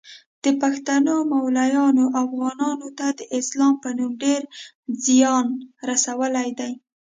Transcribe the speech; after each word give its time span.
د 0.43 0.45
پښتنو 0.61 1.13
مولایانو 1.33 2.05
افغانانو 2.23 2.87
ته 2.99 3.07
د 3.19 3.21
اسلام 3.39 3.73
په 3.83 3.89
نوم 3.97 4.11
ډیر 4.23 4.41
ځیان 5.05 5.45
رسولی 5.89 6.49
دی 6.59 6.73